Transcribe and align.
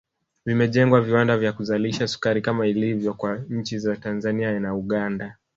Vimejengwa 0.45 1.01
viwanda 1.01 1.37
vya 1.37 1.53
kuzalisha 1.53 2.07
sukari 2.07 2.41
kama 2.41 2.67
ilivyo 2.67 3.13
kwa 3.13 3.37
nchi 3.49 3.79
za 3.79 3.95
Tanzania 3.95 4.59
na 4.59 4.75
Uganda 4.75 5.35